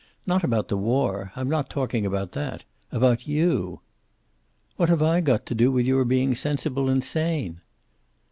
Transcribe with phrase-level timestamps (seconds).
[0.25, 1.31] Not about the war.
[1.35, 2.63] I'm not talking about that.
[2.91, 3.81] About you."
[4.75, 7.61] "What have I got to do with your being sensible and sane?"